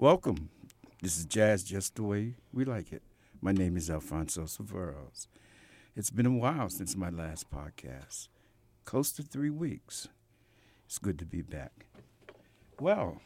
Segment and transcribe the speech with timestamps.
[0.00, 0.48] Welcome.
[1.02, 3.02] This is Jazz Just the Way We Like It.
[3.42, 5.26] My name is Alfonso Severos.
[5.94, 8.28] It's been a while since my last podcast,
[8.86, 10.08] close to three weeks.
[10.86, 11.84] It's good to be back.
[12.80, 13.20] Well,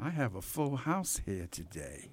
[0.00, 2.10] I have a full house here today.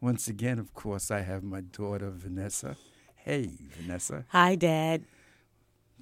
[0.00, 2.76] Once again, of course, I have my daughter Vanessa.
[3.14, 4.24] Hey, Vanessa.
[4.30, 5.04] Hi, Dad.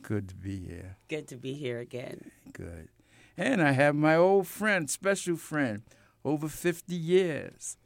[0.00, 0.96] Good to be here.
[1.08, 2.30] Good to be here again.
[2.54, 2.88] Good.
[3.36, 5.82] And I have my old friend, special friend,
[6.26, 7.76] over 50 years,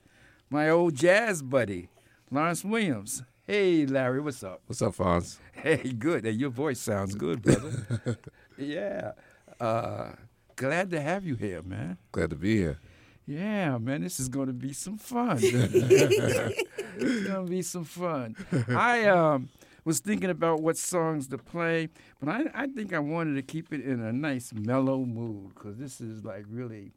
[0.49, 1.91] my old jazz buddy,
[2.31, 3.23] Lawrence Williams.
[3.47, 4.63] Hey, Larry, what's up?
[4.67, 5.37] What's up, Fonz?
[5.53, 6.25] Hey, good.
[6.25, 8.19] Hey, your voice sounds good, brother.
[8.59, 9.13] yeah.
[9.61, 10.13] Uh,
[10.57, 11.99] glad to have you here, man.
[12.13, 12.79] Glad to be here.
[13.27, 15.39] Yeah, man, this is going to be some fun.
[15.43, 18.37] it's going to be some fun.
[18.69, 19.51] I um,
[19.85, 23.73] was thinking about what songs to play, but I, I think I wanted to keep
[23.73, 26.93] it in a nice mellow mood because this is like really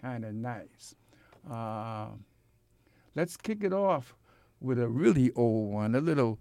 [0.00, 0.94] kind of nice.
[1.50, 2.08] Uh,
[3.14, 4.14] let's kick it off
[4.60, 6.38] with a really old one, a little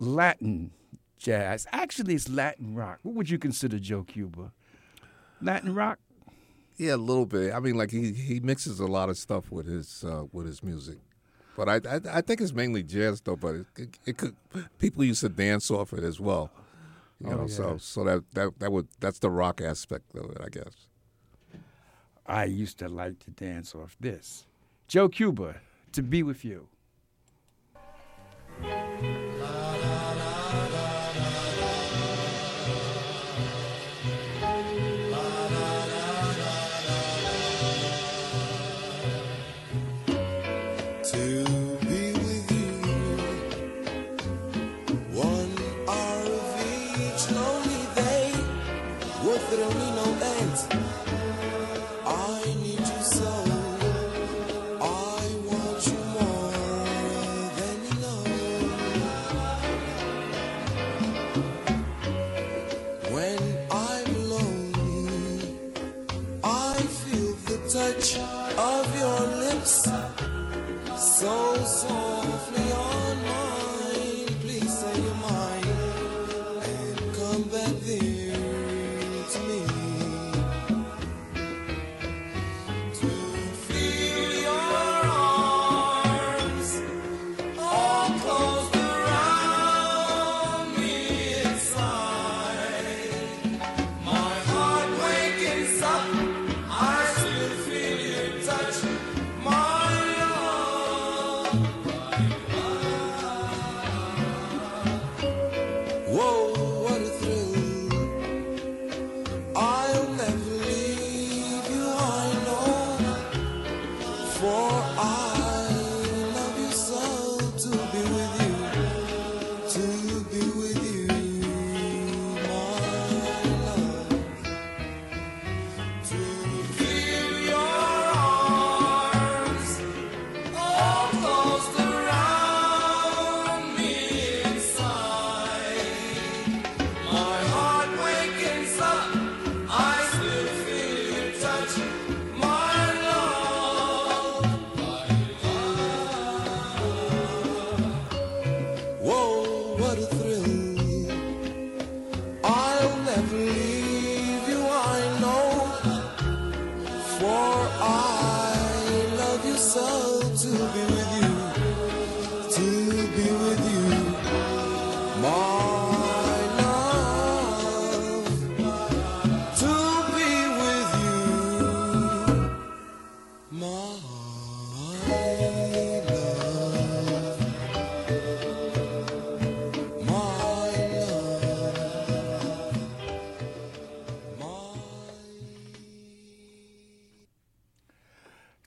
[0.00, 0.72] Latin
[1.18, 1.66] jazz.
[1.72, 2.98] Actually, it's Latin rock.
[3.02, 4.52] What would you consider Joe Cuba?
[5.40, 5.98] Latin rock?
[6.76, 7.52] Yeah, a little bit.
[7.54, 10.62] I mean, like he he mixes a lot of stuff with his uh, with his
[10.62, 10.98] music,
[11.56, 13.36] but I, I, I think it's mainly jazz though.
[13.36, 14.34] But it, it, it, could
[14.78, 16.50] people used to dance off it as well.
[17.20, 17.46] You Oh, know, yeah.
[17.54, 20.88] so so that that that would that's the rock aspect of it, I guess.
[22.26, 24.44] I used to like to dance off this.
[24.88, 25.56] Joe Cuba,
[25.92, 26.66] to be with you.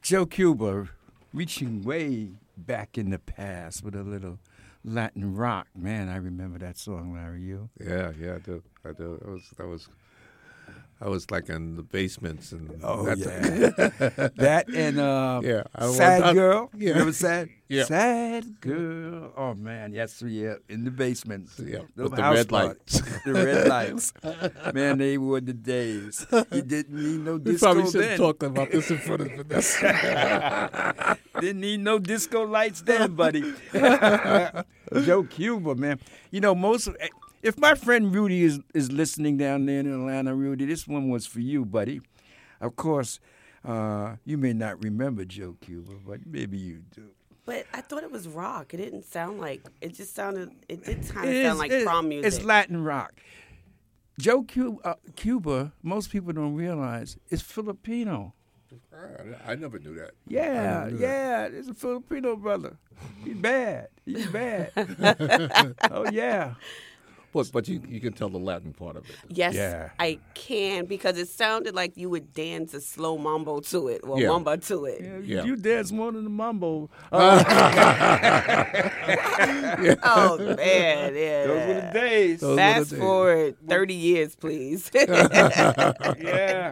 [0.07, 0.87] Joe Cuba,
[1.33, 4.39] reaching way back in the past with a little
[4.85, 5.67] Latin rock.
[5.75, 7.41] Man, I remember that song, Larry.
[7.41, 7.69] You?
[7.77, 8.63] Yeah, yeah, I do.
[8.85, 9.17] I do.
[9.21, 9.89] That was that was
[10.99, 15.85] I was like in the basements and Oh that yeah, that and uh, Yeah, I
[15.85, 16.71] was- sad I- girl.
[16.77, 16.91] yeah.
[16.97, 17.49] Remember sad?
[17.69, 17.83] Yeah.
[17.83, 19.31] sad girl.
[19.35, 21.49] Oh man, yes, yeah, in the basement.
[21.59, 23.01] Yeah, with the red parties.
[23.25, 24.13] the red lights.
[24.73, 26.25] Man, they were the days.
[26.51, 27.51] You didn't need no disco.
[27.51, 31.17] We probably should have talked about this in front of Vanessa.
[31.39, 33.43] Didn't need no disco lights then, buddy.
[35.03, 35.99] Joe Cuba, man.
[36.31, 36.87] You know, most
[37.43, 41.25] if my friend Rudy is, is listening down there in Atlanta, Rudy, this one was
[41.25, 42.01] for you, buddy.
[42.61, 43.19] Of course,
[43.65, 47.09] Uh, you may not remember Joe Cuba, but maybe you do.
[47.45, 48.73] But I thought it was rock.
[48.73, 49.61] It didn't sound like.
[49.81, 50.51] It just sounded.
[50.69, 52.27] It did kind of It sound is- like it- prom music.
[52.27, 53.13] It's Latin rock.
[54.19, 58.33] Joe Cuba, uh, Cuba, most people don't realize, is Filipino.
[59.45, 60.11] I never knew that.
[60.27, 62.77] Yeah, yeah, it's a Filipino brother.
[63.23, 63.89] He's bad.
[64.05, 64.71] He's bad.
[65.91, 66.53] oh yeah.
[67.37, 69.15] But but you you can tell the Latin part of it.
[69.29, 69.89] Yes, Yeah.
[69.99, 74.19] I can because it sounded like you would dance a slow mambo to it or
[74.19, 74.29] Yeah.
[74.29, 75.01] mamba to it.
[75.03, 75.43] Yeah, Yeah.
[75.45, 76.89] You dance more than the mambo.
[80.03, 81.45] Oh man, yeah.
[81.47, 82.39] Those were the days.
[82.39, 82.99] Those were the Fast days.
[82.99, 84.89] forward thirty years, please.
[84.93, 86.71] yeah.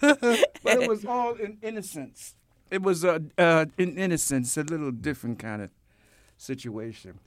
[0.00, 2.34] but it was all in innocence.
[2.70, 5.70] It was uh, uh, in innocence, a little different kind of
[6.36, 7.18] situation.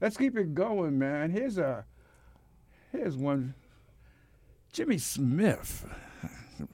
[0.00, 1.30] Let's keep it going, man.
[1.30, 1.84] Here's a
[2.92, 3.54] here's one.
[4.72, 5.84] Jimmy Smith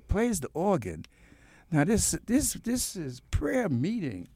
[0.08, 1.04] plays the organ.
[1.70, 4.28] Now this this this is prayer meeting.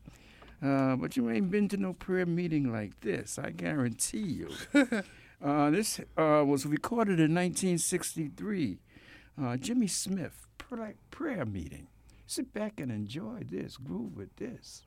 [0.63, 4.51] Uh, but you ain't been to no prayer meeting like this, I guarantee you.
[5.43, 8.79] uh, this uh, was recorded in 1963.
[9.43, 11.89] Uh, Jimmy Smith prayer, prayer meeting.
[12.27, 14.83] Sit back and enjoy this, groove with this.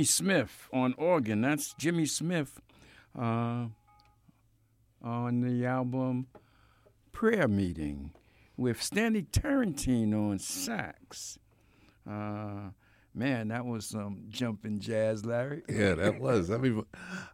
[0.00, 1.42] Jimmy Smith on organ.
[1.42, 2.58] That's Jimmy Smith
[3.18, 3.66] uh,
[5.02, 6.26] on the album
[7.12, 8.12] Prayer Meeting
[8.56, 11.38] with Stanley Turrentine on sax.
[12.10, 12.70] Uh,
[13.14, 15.64] man, that was some jumping jazz, Larry.
[15.68, 16.50] Yeah, that was.
[16.50, 16.82] I mean,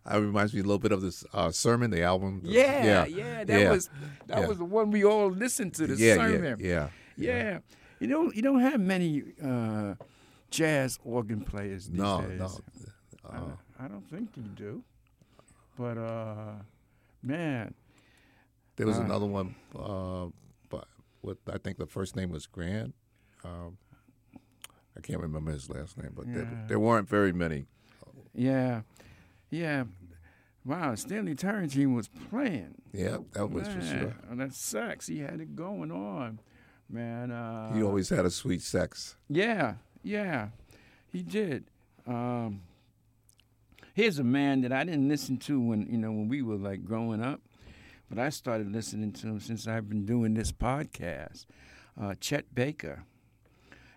[0.05, 2.41] that reminds me a little bit of this uh, sermon, the album.
[2.43, 3.89] the- Yeah, yeah, that yeah, was
[4.27, 4.47] that yeah.
[4.49, 5.87] was the one we all listened to.
[5.87, 6.57] The yeah, sermon.
[6.59, 6.89] yeah, yeah.
[7.17, 7.59] Yeah.
[8.01, 9.95] You don't you don't have many uh,
[10.51, 12.39] jazz organ players these No, days.
[12.39, 12.51] no.
[13.25, 14.83] I, Uh, don't- I don't think you do.
[15.77, 16.55] But uh
[17.23, 17.75] man,
[18.77, 20.29] there was Uh, another one, uh,
[20.71, 20.89] but
[21.23, 22.95] with I think the first name was Grant.
[23.45, 23.77] Um,
[24.97, 26.35] I can't remember his last name, but Yeah.
[26.35, 27.67] there, there weren't very many.
[28.33, 28.83] yeah.
[29.51, 29.85] Yeah.
[30.65, 32.75] Wow, Stanley Turrentine was playing.
[32.93, 34.17] Yeah, that was for sure.
[34.29, 36.41] And that sax, he had it going on.
[36.89, 39.17] Man, uh He always had a sweet sex.
[39.29, 39.77] Yeah,
[40.07, 40.49] yeah,
[41.11, 41.65] he did.
[42.07, 42.61] Um,
[43.93, 46.85] here's a man that I didn't listen to when you know when we were like
[46.85, 47.41] growing up,
[48.09, 51.47] but I started listening to him since I've been doing this podcast.
[52.01, 53.03] Uh, Chet Baker,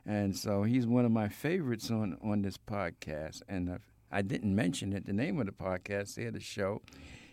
[0.04, 3.44] and so he's one of my favorites on on this podcast.
[3.48, 3.78] And i
[4.12, 5.06] I didn't mention it.
[5.06, 6.82] The name of the podcast here, the show,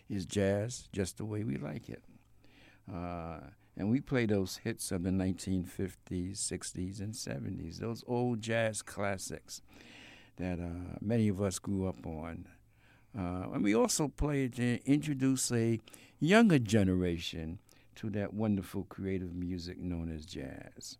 [0.07, 2.03] is Jazz Just the Way We Like It.
[2.93, 3.39] Uh,
[3.77, 9.61] and we play those hits of the 1950s, 60s, and 70s, those old jazz classics
[10.37, 12.47] that uh, many of us grew up on.
[13.17, 15.79] Uh, and we also play to introduce a
[16.19, 17.59] younger generation
[17.95, 20.97] to that wonderful creative music known as jazz.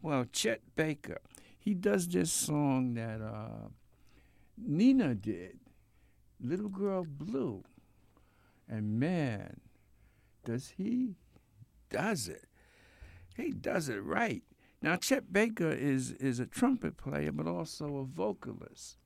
[0.00, 1.20] Well, Chet Baker,
[1.58, 3.68] he does this song that uh,
[4.56, 5.58] Nina did,
[6.40, 7.64] Little Girl Blue.
[8.68, 9.60] And man,
[10.44, 11.16] does he
[11.90, 12.44] does it.
[13.36, 14.42] He does it right.
[14.82, 18.96] Now Chet Baker is is a trumpet player but also a vocalist.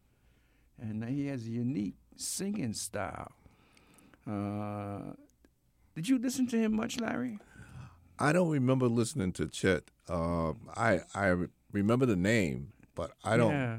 [0.78, 3.32] And he has a unique singing style.
[4.26, 5.14] Uh,
[5.94, 7.38] did you listen to him much, Larry?
[8.18, 9.84] I don't remember listening to Chet.
[10.08, 11.34] Uh, I I
[11.72, 13.52] remember the name, but I don't.
[13.52, 13.78] Yeah.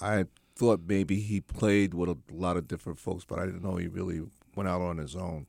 [0.00, 0.24] I
[0.56, 3.88] thought maybe he played with a lot of different folks, but I didn't know he
[3.88, 4.22] really
[4.54, 5.46] went out on his own.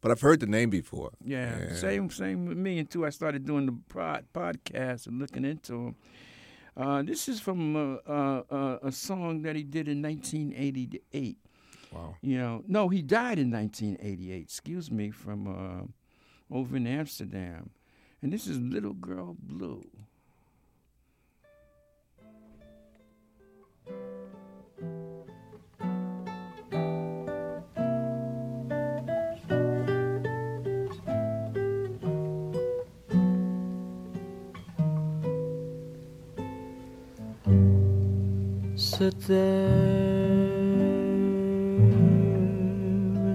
[0.00, 1.10] But I've heard the name before.
[1.24, 5.44] Yeah, And- same same with me until I started doing the pod, podcast and looking
[5.44, 5.96] into him.
[6.76, 11.36] Uh, this is from uh, uh, uh, a song that he did in 1988.
[11.92, 12.14] Wow.
[12.22, 14.40] You know, no, he died in 1988.
[14.42, 17.70] Excuse me, from uh, over in Amsterdam,
[18.22, 19.84] and this is Little Girl Blue.
[38.98, 39.68] Sit there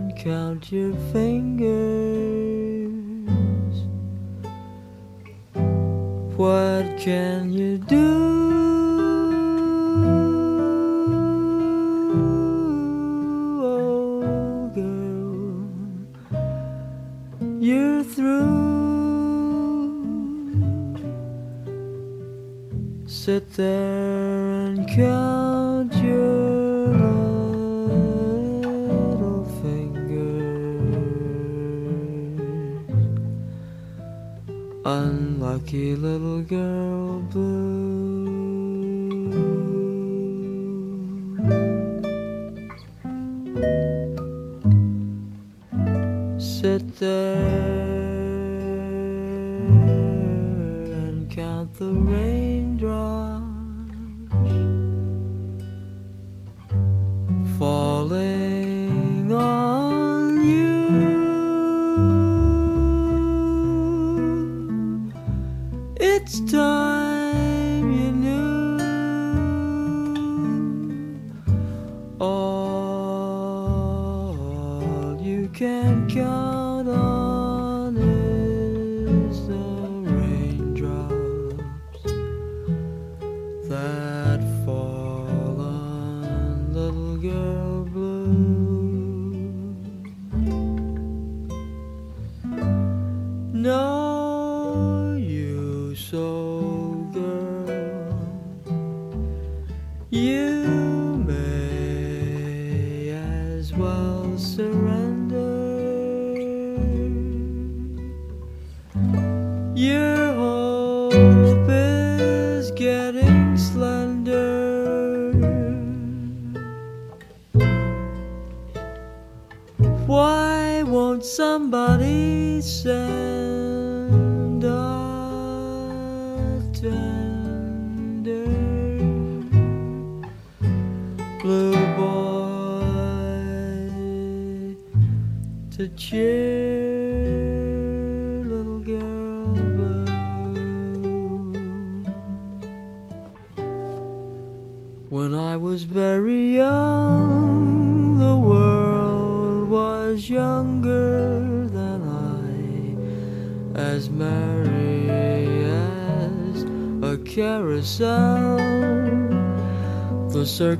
[0.01, 1.72] and count your fingers.
[6.36, 8.23] What can you do?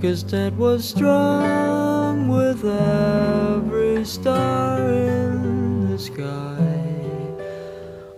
[0.04, 6.58] Circus tent was strung with every star in the sky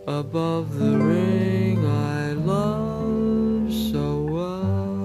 [0.08, 4.95] above the ring I love so well.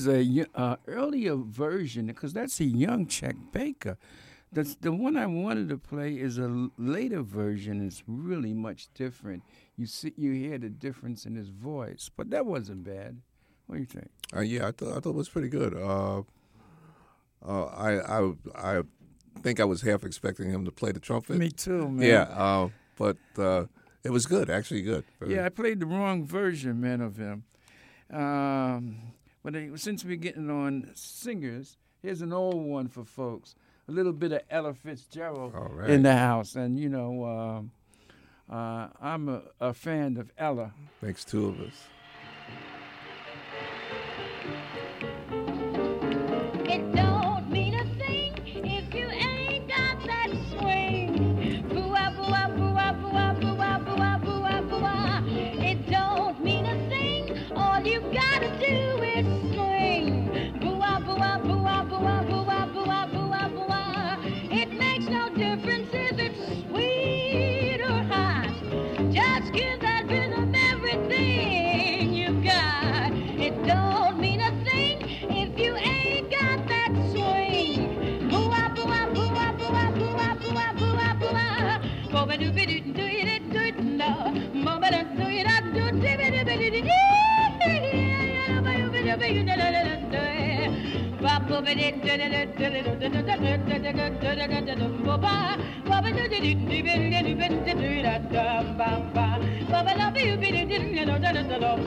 [0.00, 3.96] is a uh, earlier version because that's a young Chet Baker.
[4.52, 7.86] That's the one I wanted to play is a later version.
[7.86, 9.42] It's really much different.
[9.76, 13.20] You see, you hear the difference in his voice, but that wasn't bad.
[13.66, 14.08] What do you think?
[14.34, 15.74] Uh, yeah, I thought I thought it was pretty good.
[15.74, 16.22] Uh,
[17.46, 18.82] uh, I I I
[19.40, 21.36] think I was half expecting him to play the trumpet.
[21.38, 22.06] Me too, man.
[22.08, 23.66] Yeah, uh, but uh,
[24.02, 25.04] it was good, actually good.
[25.20, 27.44] Very- Yeah, I played the wrong version, man, of him.
[28.12, 28.96] Um,
[29.42, 33.54] but uh, since we're getting on singers, here's an old one for folks.
[33.88, 35.90] A little bit of Ella Fitzgerald right.
[35.90, 37.72] in the house, and you know, um,
[38.48, 40.72] uh, I'm a, a fan of Ella.
[41.02, 41.74] makes two of us.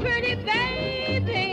[0.01, 1.52] Pretty baby,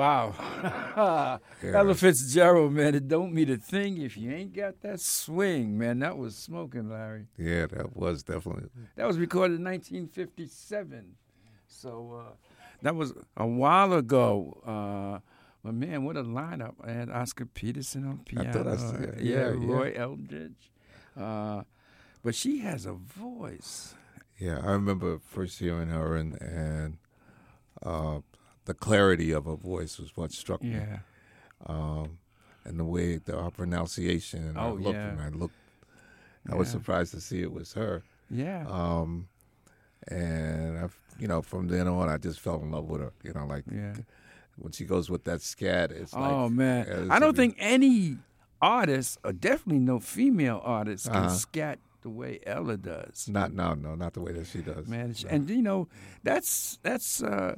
[0.00, 1.38] Wow.
[1.62, 1.76] Yeah.
[1.78, 5.98] Ella Fitzgerald, man, it don't mean a thing if you ain't got that swing, man.
[5.98, 7.26] That was smoking, Larry.
[7.36, 8.70] Yeah, that was definitely.
[8.96, 11.16] That was recorded in 1957.
[11.66, 12.32] So uh,
[12.80, 14.62] that was a while ago.
[14.66, 15.20] Uh,
[15.62, 16.76] but man, what a lineup!
[16.82, 18.52] I had Oscar Peterson on I piano.
[18.52, 19.52] thought I uh, yeah, yeah.
[19.54, 20.70] Roy Eldridge.
[21.14, 21.62] Uh,
[22.22, 23.94] but she has a voice.
[24.38, 26.96] Yeah, I remember first hearing her and and
[27.82, 28.20] uh,
[28.70, 30.70] the clarity of her voice was what struck me.
[30.80, 30.98] Yeah.
[31.66, 32.18] um,
[32.64, 35.08] and the way the her pronunciation and Oh, I looked yeah.
[35.12, 35.54] and I looked.
[36.50, 38.02] I was surprised to see it was her.
[38.30, 38.64] Yeah.
[38.68, 39.28] Um,
[40.08, 43.12] and I, you know, from then on, I just fell in love with her.
[43.22, 43.94] You know, like Yeah.
[44.56, 48.18] when she goes with that scat, it's like oh man, I don't think any
[48.62, 51.28] artist, or definitely no female artist, can Uh-huh.
[51.34, 53.28] scat the way Ella does.
[53.28, 54.86] not no no not the way that she does.
[54.86, 55.14] man.
[55.24, 55.28] No.
[55.30, 55.88] And you know,
[56.22, 57.56] that's that's uh,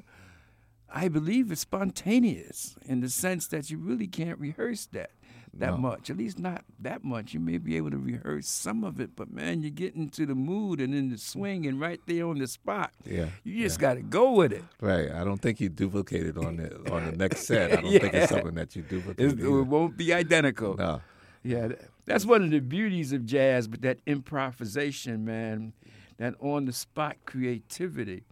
[0.95, 5.11] I believe it's spontaneous in the sense that you really can't rehearse that
[5.55, 5.77] that No.
[5.77, 6.09] much.
[6.09, 7.35] At least not that much.
[7.35, 10.35] You may be able to rehearse some of it, but man, you get into the
[10.35, 12.93] mood and in the swing and right there on the spot.
[13.05, 14.65] Yeah, You just got to go with it.
[14.81, 15.11] right.
[15.11, 17.73] I don't think you duplicated on the on the next set.
[17.73, 19.41] I don't think it's something that you It, duplicated.
[19.41, 20.75] it won't be identical.
[20.77, 21.01] No.
[21.45, 21.69] Yeah,
[22.07, 25.73] that's one of the beauties of jazz, but that improvisation, man,
[26.19, 28.25] that on the spot creativity.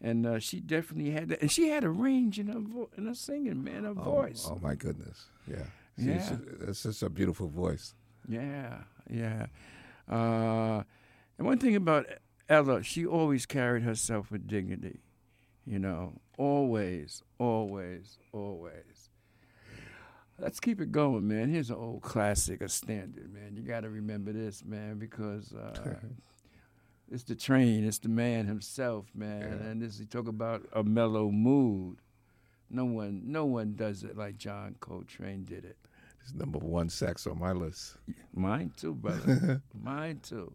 [0.00, 1.40] And uh, she definitely had that.
[1.42, 4.46] And she had a range in her, vo- in her singing, man, her Oh, voice.
[4.48, 5.26] Oh, my goodness.
[5.46, 5.64] Yeah.
[5.96, 6.36] She's, Yeah.
[6.68, 7.94] It's just a beautiful voice.
[8.28, 8.78] Yeah,
[9.10, 9.46] yeah.
[10.08, 10.82] Uh,
[11.38, 12.06] and one thing about
[12.48, 15.00] Ella, she always carried herself with dignity.
[15.66, 19.10] You know, always, always, always.
[20.38, 21.50] Let's keep it going, man.
[21.50, 23.56] Here's an old classic, a standard, man.
[23.56, 25.94] You got to remember this, man, because uh,
[27.10, 29.40] it's the train, it's the man himself, man.
[29.40, 29.68] Yeah.
[29.68, 31.98] And this you talk about a mellow mood.
[32.70, 35.78] No one, no one does it like John Coltrane did it.
[36.22, 37.96] It's number one sax on my list.
[38.34, 39.62] Mine too, brother.
[39.82, 40.52] Mine too.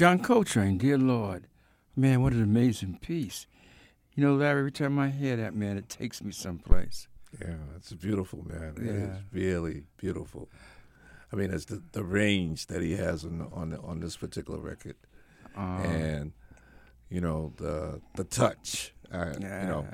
[0.00, 1.46] John Coltrane, dear Lord,
[1.94, 3.46] man, what an amazing piece.
[4.14, 7.06] You know, Larry, every time I hear that, man, it takes me someplace.
[7.38, 8.76] Yeah, it's beautiful, man.
[8.78, 8.90] Yeah.
[8.92, 10.48] It is really beautiful.
[11.30, 14.96] I mean, it's the, the range that he has on on on this particular record,
[15.54, 16.32] Um, and
[17.10, 18.94] you know the the touch.
[19.12, 19.60] Uh, yeah.
[19.60, 19.86] You know,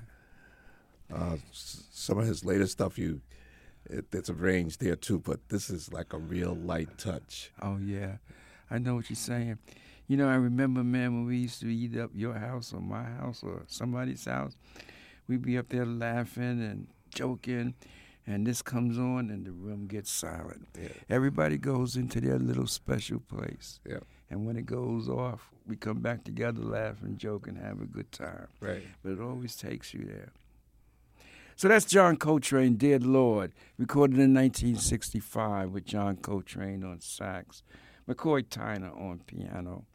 [1.13, 3.23] uh, some of his latest stuff, you
[3.91, 7.51] it, there's a range there too, but this is like a real light touch.
[7.61, 8.19] Oh yeah,
[8.71, 9.59] I know what you're saying.
[10.09, 13.03] You know, I remember, man, when we used to eat up your house or my
[13.05, 14.55] house or somebody's house,
[15.27, 17.75] we'd be up there laughing and joking,
[18.27, 20.69] and this comes on and the room gets silent.
[20.81, 20.89] Yeah.
[21.11, 23.99] Everybody goes into their little special place, Yeah,
[24.31, 27.87] and when it goes off, we come back together, laugh and joke and have a
[27.87, 28.47] good time.
[28.61, 28.83] right.
[29.03, 30.31] But it always takes you there.
[31.57, 37.63] So that's John Coltrane, Dear Lord, recorded in 1965 with John Coltrane on sax,
[38.09, 39.87] McCoy Tyner on piano,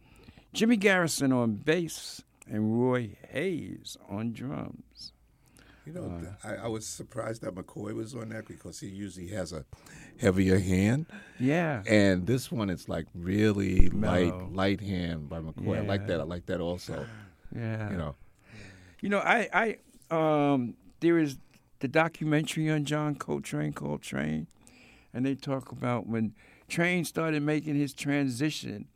[0.54, 5.14] Jimmy Garrison on bass, and Roy Haynes on drums.
[5.86, 9.28] You know, th- I, I was surprised that McCoy was on that because he usually
[9.30, 9.66] has a
[10.20, 11.08] heavier hand.
[11.40, 11.82] Yeah.
[11.88, 14.48] And this one is like really Mellow.
[14.52, 15.78] light, light hand by McCoy.
[15.78, 16.20] I like that.
[16.20, 17.06] I like that also.
[17.54, 17.90] Yeah.
[17.92, 18.16] You know,
[19.02, 19.76] You know, I,
[20.10, 20.14] I,
[20.54, 21.38] um, there is
[21.80, 24.46] the documentary on John Coltrane called Trane,
[25.14, 26.34] and they talk about when
[26.70, 28.88] Trane started making his transition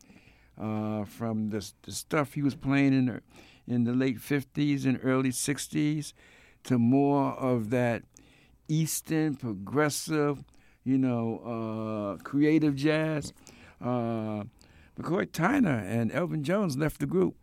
[0.59, 3.21] uh, from the the stuff he was playing in the
[3.67, 6.13] in the late '50s and early '60s
[6.63, 8.03] to more of that
[8.67, 10.43] Eastern progressive,
[10.83, 13.33] you know, uh, creative jazz.
[13.81, 14.43] Uh,
[14.99, 17.35] McCoy Tyner and Elvin Jones left the group.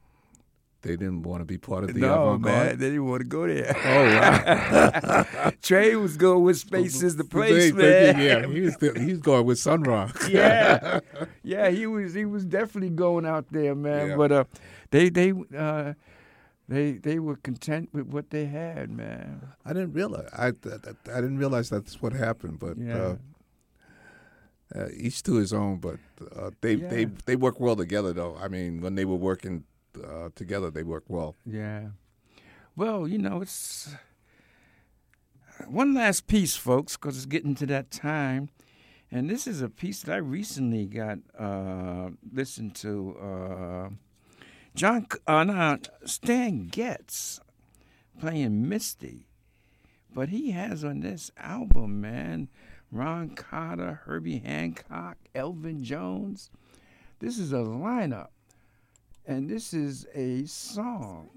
[0.82, 2.42] They didn't want to be part of the no, avant-garde.
[2.42, 3.72] man, they didn't want to go there.
[3.76, 5.50] Oh, wow.
[5.62, 8.16] Trane was going with Space is the place, They- man.
[8.18, 10.10] they- Yeah, he was, he was going with Sun Ra.
[10.28, 10.98] yeah,
[11.44, 14.08] yeah, he was he was definitely going out there, man.
[14.08, 14.16] Yeah.
[14.16, 14.44] But uh,
[14.90, 15.94] they they uh,
[16.68, 19.52] they they were content with what they had, man.
[19.64, 20.28] I didn't realize.
[20.36, 20.50] I, I,
[21.12, 22.58] I didn't realize that's what happened.
[22.58, 22.96] But Yeah.
[22.98, 23.16] uh,
[24.74, 25.76] uh, each to his own.
[25.78, 25.98] But
[26.34, 28.36] uh, they they they work well together, though.
[28.40, 29.64] I mean, when they were working
[29.96, 31.36] uh, together, they work well.
[31.44, 31.88] Yeah.
[32.76, 33.94] Well, you know, it's
[35.66, 38.48] one last piece, folks, because it's getting to that time.
[39.10, 43.16] And this is a piece that I recently got uh, listened to.
[43.20, 43.88] Uh,
[44.74, 47.38] John, uh, no, Stan Getz
[48.18, 49.26] playing Misty,
[50.14, 52.48] but he has on this album, man,
[52.90, 56.50] Ron Carter, Herbie Hancock, Elvin Jones.
[57.18, 58.28] This is a lineup,
[59.26, 61.30] and this is a song,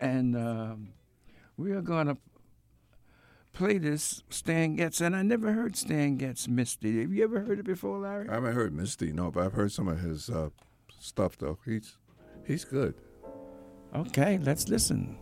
[0.00, 0.88] and um,
[1.56, 2.16] we are gonna
[3.52, 7.00] play this Stan Getz, and I never heard Stan Getz Misty.
[7.00, 8.28] Have you ever heard it before, Larry?
[8.28, 10.50] I haven't heard Misty, no, but I've heard some of his uh,
[10.98, 11.58] stuff though.
[11.64, 11.96] He's
[12.46, 12.94] he's good.
[13.94, 15.18] Okay, let's listen.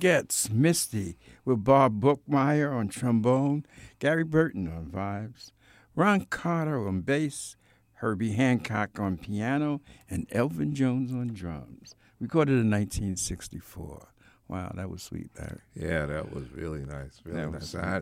[0.00, 3.66] Getz, Misty, with Bob Brookmeyer on trombone,
[3.98, 5.52] Gary Burton on vibes,
[5.94, 7.56] Ron Carter on bass,
[7.94, 11.94] Herbie Hancock on piano, and Elvin Jones on drums.
[12.18, 14.08] Recorded in 1964.
[14.48, 15.60] Wow, that was sweet, Larry.
[15.74, 17.20] Yeah, that was really nice.
[17.22, 17.74] Really That nice.
[17.74, 18.00] I,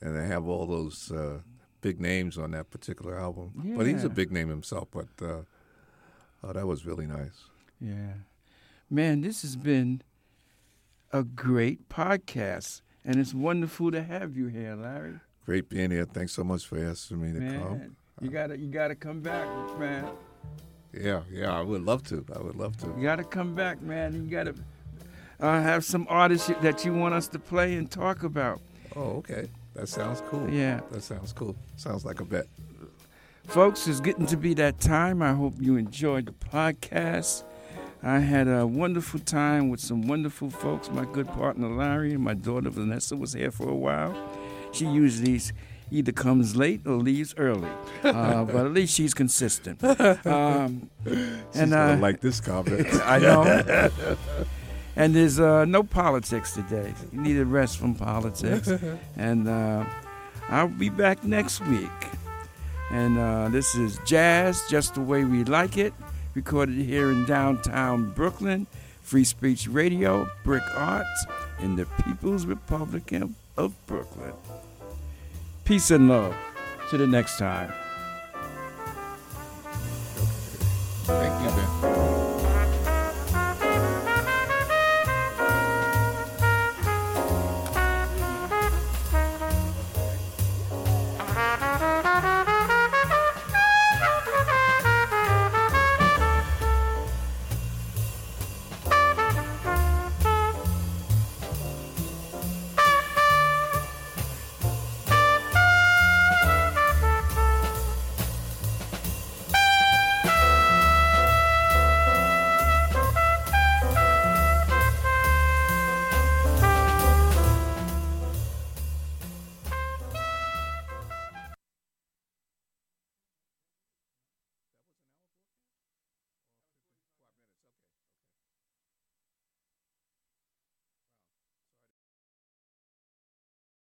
[0.00, 1.40] and they have all those uh,
[1.82, 3.52] big names on that particular album.
[3.76, 4.88] But he's a big name himself.
[4.90, 5.42] But uh,
[6.42, 7.44] oh, that was really nice.
[7.80, 8.14] Yeah.
[8.90, 10.02] Man, this has been
[11.12, 15.20] a great podcast, and it's wonderful to have you here, Larry.
[15.44, 16.04] Great being here.
[16.04, 17.78] Thanks so much for asking me to come.
[17.78, 19.46] Man, you gotta you gotta come back,
[19.78, 20.08] man.
[20.92, 22.24] Yeah, yeah, I would love to.
[22.34, 22.86] I would love to.
[22.96, 24.14] You gotta come back, man.
[24.14, 24.54] You gotta
[25.40, 28.60] uh, have some artists that you want us to play and talk about.
[28.94, 29.48] Oh, okay.
[29.74, 30.48] That sounds cool.
[30.50, 30.80] Yeah.
[30.90, 31.56] That sounds cool.
[31.76, 32.46] Sounds like a bet.
[33.46, 35.22] Folks, it's getting to be that time.
[35.22, 37.44] I hope you enjoyed the podcast.
[38.04, 40.90] I had a wonderful time with some wonderful folks.
[40.90, 44.14] My good partner Larry and my daughter Vanessa was here for a while.
[44.72, 45.40] She usually
[45.92, 47.68] either comes late or leaves early,
[48.02, 49.80] uh, but at least she's consistent.
[50.26, 50.88] Um,
[51.54, 52.86] and uh, like this comment.
[53.04, 53.90] I know.
[54.96, 56.94] and there's uh, no politics today.
[57.12, 58.68] You need a rest from politics.
[59.16, 59.84] and uh,
[60.48, 61.90] I'll be back next week.
[62.90, 65.94] And uh, this is Jazz, just the way we like it,
[66.34, 68.66] recorded here in downtown Brooklyn.
[69.02, 71.26] Free Speech Radio, BRIC Arts,
[71.60, 74.32] in the People's Republic of- of Brooklyn.
[75.64, 76.34] Peace and love.
[76.90, 77.72] To the next time.